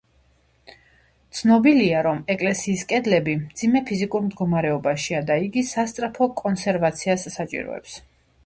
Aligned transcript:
ცნობილია, 1.39 1.99
რომ 2.07 2.21
ეკლესიის 2.35 2.81
კედლები 2.93 3.35
მძიმე 3.41 3.83
ფიზიკურ 3.91 4.25
მდგომარეობაშია 4.31 5.23
და 5.31 5.39
იგი 5.49 5.67
სასწრაფო 5.75 6.33
კონსერვაციას 6.43 7.29
საჭიროებს. 7.37 8.01